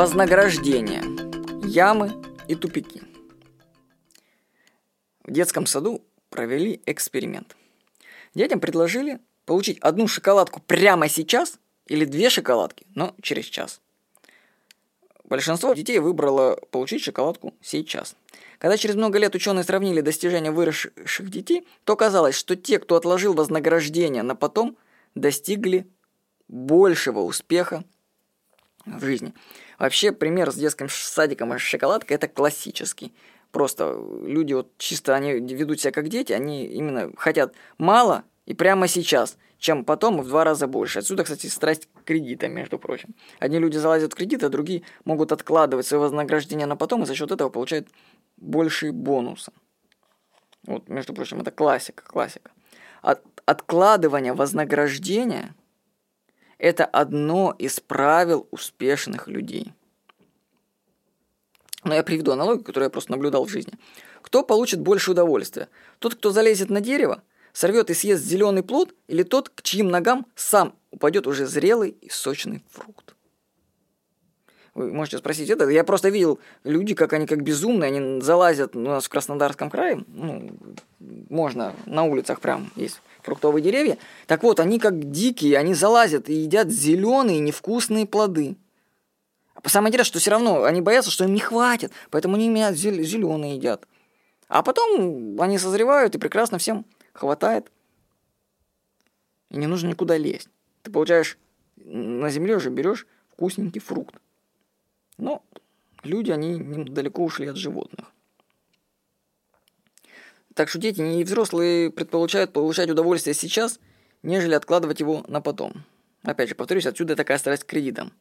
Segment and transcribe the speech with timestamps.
[0.00, 1.02] Вознаграждение.
[1.62, 2.10] Ямы
[2.48, 3.02] и тупики.
[5.24, 7.54] В детском саду провели эксперимент.
[8.34, 13.82] Детям предложили получить одну шоколадку прямо сейчас или две шоколадки, но через час.
[15.24, 18.16] Большинство детей выбрало получить шоколадку сейчас.
[18.56, 23.34] Когда через много лет ученые сравнили достижения выросших детей, то оказалось, что те, кто отложил
[23.34, 24.78] вознаграждение на потом,
[25.14, 25.86] достигли
[26.48, 27.84] большего успеха
[28.98, 29.34] в жизни.
[29.78, 33.14] Вообще, пример с детским садиком и шоколадкой– это классический.
[33.50, 38.86] Просто люди вот чисто, они ведут себя как дети, они именно хотят мало и прямо
[38.88, 41.00] сейчас, чем потом в два раза больше.
[41.00, 43.14] Отсюда, кстати, страсть к кредитам, между прочим.
[43.38, 47.14] Одни люди залазят в кредит, а другие могут откладывать свое вознаграждение на потом и за
[47.14, 47.88] счет этого получают
[48.36, 49.52] большие бонусы.
[50.66, 52.50] Вот, между прочим, это классика, классика.
[53.02, 55.54] От, откладывание вознаграждения–
[56.60, 59.72] это одно из правил успешных людей.
[61.82, 63.72] Но я приведу аналогию, которую я просто наблюдал в жизни.
[64.20, 65.68] Кто получит больше удовольствия?
[65.98, 67.22] Тот, кто залезет на дерево,
[67.54, 72.10] сорвет и съест зеленый плод, или тот, к чьим ногам сам упадет уже зрелый и
[72.10, 73.14] сочный фрукт?
[74.74, 75.68] Вы можете спросить это.
[75.68, 80.04] Я просто видел люди, как они как безумные, они залазят у нас в Краснодарском крае,
[80.08, 80.50] ну,
[81.28, 83.98] можно на улицах прям есть фруктовые деревья.
[84.26, 88.56] Так вот, они как дикие, они залазят и едят зеленые невкусные плоды.
[89.54, 92.72] А самое интересное, что все равно они боятся, что им не хватит, поэтому они меня
[92.72, 93.86] зеленые едят.
[94.48, 97.70] А потом они созревают, и прекрасно всем хватает.
[99.50, 100.48] И не нужно никуда лезть.
[100.82, 101.38] Ты получаешь
[101.76, 104.14] на земле уже берешь вкусненький фрукт.
[105.20, 105.44] Но
[106.02, 108.06] люди, они далеко ушли от животных.
[110.54, 113.78] Так что дети и взрослые предполагают получать удовольствие сейчас,
[114.22, 115.84] нежели откладывать его на потом.
[116.22, 118.12] Опять же, повторюсь, отсюда такая страсть к кредитам.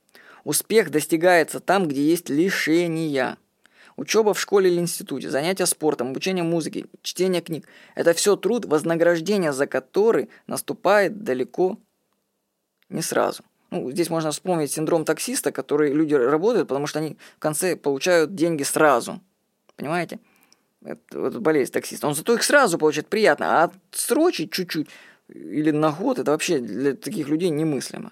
[0.44, 3.38] Успех достигается там, где есть лишения.
[3.98, 9.52] Учеба в школе или институте, занятия спортом, обучение музыке, чтение книг– это все труд, вознаграждение
[9.52, 11.78] за который наступает далеко
[12.88, 13.44] не сразу.
[13.72, 18.34] Ну, здесь можно вспомнить синдром таксиста, который люди работают, потому что они в конце получают
[18.34, 19.22] деньги сразу.
[19.76, 20.20] Понимаете?
[20.84, 22.08] Это, это болезнь таксиста.
[22.08, 24.88] Он зато их сразу получает приятно, а отсрочить чуть-чуть
[25.30, 28.12] или на год это вообще для таких людей немыслимо.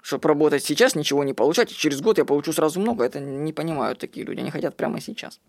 [0.00, 3.52] Чтобы работать сейчас, ничего не получать, и через год я получу сразу много, это не
[3.52, 5.40] понимают такие люди, они хотят прямо сейчас.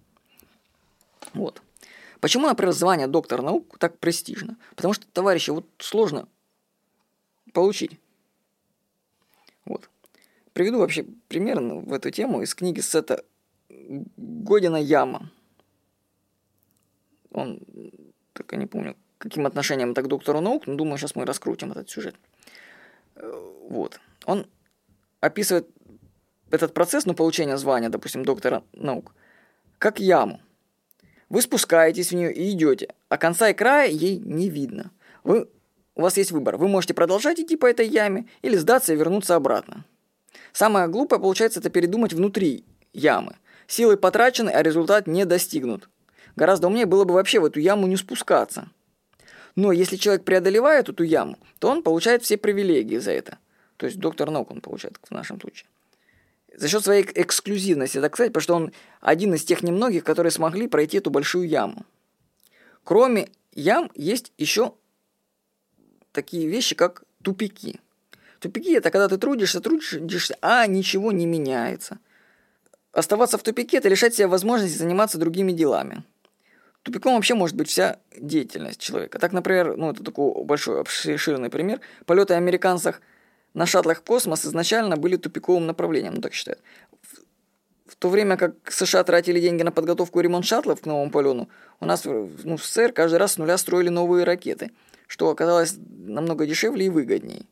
[1.34, 1.62] Вот.
[2.20, 4.58] Почему, например, звание доктор наук так престижно?
[4.76, 6.28] Потому что, товарищи, вот сложно
[7.54, 8.00] получить.
[10.58, 13.24] Приведу вообще примерно в эту тему из книги Сета
[13.70, 15.30] Година Яма.
[17.32, 17.62] Он,
[18.34, 21.92] только не помню, каким отношением это к доктору наук, но думаю, сейчас мы раскрутим этот
[21.92, 22.16] сюжет.
[23.14, 23.32] Э,
[23.70, 24.00] вот.
[24.26, 24.48] Он
[25.20, 25.70] описывает
[26.50, 29.14] этот процесс, ну, получения звания, допустим, доктора наук,
[29.78, 30.42] как яму.
[31.30, 34.90] Вы спускаетесь в нее и идете, а конца и края ей не видно.
[35.24, 35.52] Вы
[35.94, 36.58] у вас есть выбор.
[36.58, 39.86] Вы можете продолжать идти по этой яме или сдаться и вернуться обратно.
[40.58, 43.36] Самое глупое получается это передумать внутри ямы.
[43.68, 45.88] Силы потрачены, а результат не достигнут.
[46.36, 48.68] Гораздо умнее было бы вообще в эту яму не спускаться.
[49.56, 53.38] Но если человек преодолевает эту яму, то он получает все привилегии за это.
[53.78, 55.70] То есть доктор наук он получает в нашем случае.
[56.56, 60.68] За счет своей эксклюзивности, так сказать, потому что он один из тех немногих, которые смогли
[60.68, 61.86] пройти эту большую яму.
[62.84, 64.74] Кроме ям есть еще
[66.14, 67.80] такие вещи, как тупики.
[68.40, 72.00] Тупики– это когда ты трудишься, трудишься, а ничего не меняется.
[72.92, 76.04] Оставаться в тупике– это лишать себя возможности заниматься другими делами.
[76.84, 79.20] Тупиком вообще может быть вся деятельность человека.
[79.20, 83.02] Так, например, ну это такой большой обширный пример, полеты американцев
[83.54, 86.62] на шаттлах в космос изначально были тупиковым направлением, ну так считают.
[87.02, 91.12] В, в то время как США тратили деньги на подготовку и ремонт шаттлов к новому
[91.12, 91.50] полету,
[91.80, 94.72] у нас ну, в СССР каждый раз с нуля строили новые ракеты–
[95.08, 97.46] что оказалось намного дешевле и выгоднее.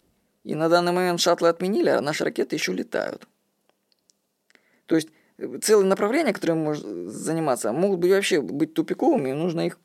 [0.46, 3.28] И на данный момент шаттлы отменили, а наши ракеты еще летают.
[4.86, 5.10] То есть
[5.40, 9.80] э, целые направления, которыми можно заниматься, могут быть вообще быть тупиковыми, и нужно их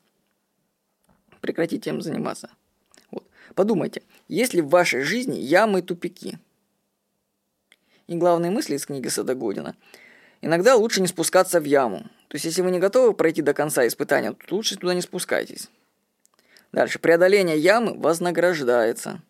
[1.41, 2.51] прекратить тем заниматься.
[3.09, 3.27] Вот.
[3.55, 6.37] Подумайте, есть ли в вашей жизни ямы и тупики?
[8.05, 9.75] И главные мысли из книги Садогодина.
[10.41, 12.03] Иногда лучше не спускаться в яму.
[12.27, 15.69] То есть, если вы не готовы пройти до конца испытания, то лучше туда не спускайтесь.
[16.71, 16.99] Дальше.
[16.99, 19.23] Преодоление ямы вознаграждается.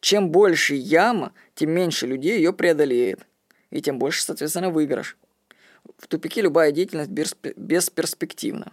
[0.00, 3.26] Чем больше яма, тем меньше людей ее преодолеет.
[3.70, 5.16] И тем больше, соответственно, выигрыш.
[5.98, 8.72] В тупике любая деятельность бесперспективна.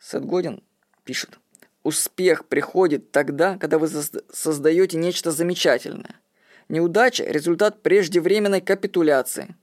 [0.00, 0.62] Сет Годин
[1.04, 1.38] пишет.
[1.82, 6.16] Успех приходит тогда, когда вы создаете нечто замечательное.
[6.68, 9.54] Неудача– результат преждевременной капитуляции.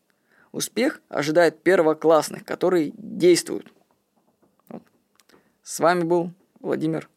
[0.54, 3.74] Успех ожидает первоклассных, которые действуют.
[5.64, 7.10] С вами был Владимир